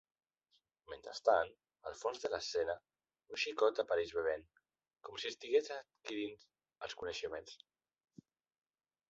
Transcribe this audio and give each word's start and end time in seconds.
Mentrestant, 0.91 1.51
al 1.89 1.97
fons 1.99 2.23
de 2.23 2.31
l'escena, 2.35 2.75
un 3.35 3.41
xicot 3.43 3.83
apareix 3.85 4.15
bevent, 4.21 4.47
com 5.11 5.21
si 5.25 5.31
estigués 5.33 5.71
adquirint 5.77 6.43
els 6.89 6.99
coneixements. 7.05 7.57